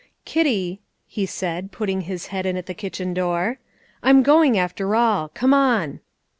"Kitty," 0.25 0.81
he 1.05 1.27
said, 1.27 1.71
putting 1.71 2.01
his 2.01 2.25
head 2.33 2.47
in 2.47 2.57
at 2.57 2.65
the 2.65 2.73
kitchen 2.73 3.13
door, 3.13 3.59
"I'm 4.01 4.23
going, 4.23 4.57
after 4.57 4.95
all; 4.95 5.27
come 5.29 5.53
on." 5.53 5.99